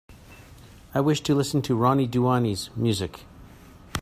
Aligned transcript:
I 0.95 0.99
wish 0.99 1.21
to 1.21 1.35
listen 1.35 1.61
to 1.61 1.77
Roni 1.77 2.09
Duani 2.09 2.57
's 2.57 2.71
music. 2.75 3.27